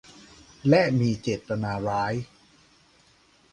[0.69, 2.13] และมีเจตนาร้าย